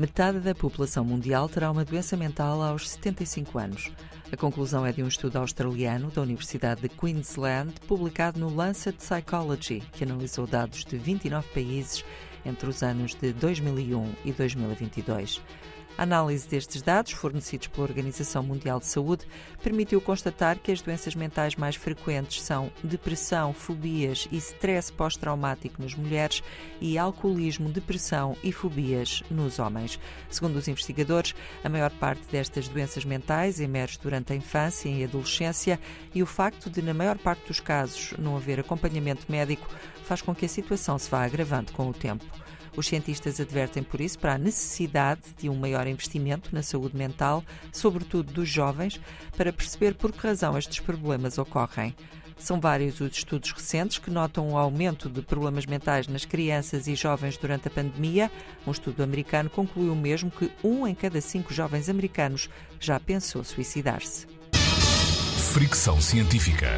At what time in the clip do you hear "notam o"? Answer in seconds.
54.10-54.52